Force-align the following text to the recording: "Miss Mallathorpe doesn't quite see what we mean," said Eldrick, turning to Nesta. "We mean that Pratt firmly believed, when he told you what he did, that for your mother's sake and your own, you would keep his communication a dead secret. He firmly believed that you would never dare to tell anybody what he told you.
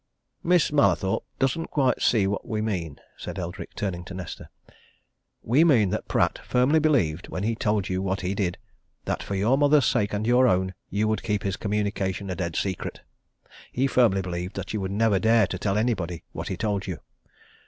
"Miss 0.43 0.71
Mallathorpe 0.71 1.23
doesn't 1.37 1.67
quite 1.69 2.01
see 2.01 2.25
what 2.25 2.47
we 2.47 2.59
mean," 2.59 2.99
said 3.17 3.37
Eldrick, 3.37 3.75
turning 3.75 4.03
to 4.05 4.15
Nesta. 4.15 4.49
"We 5.43 5.63
mean 5.63 5.91
that 5.91 6.07
Pratt 6.07 6.39
firmly 6.39 6.79
believed, 6.79 7.27
when 7.27 7.43
he 7.43 7.53
told 7.53 7.87
you 7.87 8.01
what 8.01 8.21
he 8.21 8.33
did, 8.33 8.57
that 9.05 9.21
for 9.21 9.35
your 9.35 9.59
mother's 9.59 9.85
sake 9.85 10.11
and 10.11 10.25
your 10.25 10.47
own, 10.47 10.73
you 10.89 11.07
would 11.07 11.21
keep 11.21 11.43
his 11.43 11.55
communication 11.55 12.31
a 12.31 12.35
dead 12.35 12.55
secret. 12.55 13.01
He 13.71 13.85
firmly 13.85 14.23
believed 14.23 14.55
that 14.55 14.73
you 14.73 14.81
would 14.81 14.89
never 14.89 15.19
dare 15.19 15.45
to 15.45 15.59
tell 15.59 15.77
anybody 15.77 16.23
what 16.31 16.47
he 16.47 16.57
told 16.57 16.87
you. 16.87 16.97